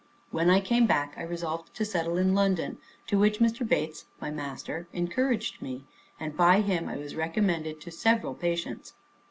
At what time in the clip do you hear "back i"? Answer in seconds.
0.87-1.21